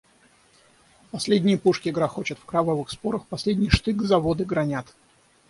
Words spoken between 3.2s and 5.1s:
последний штык заводы гранят.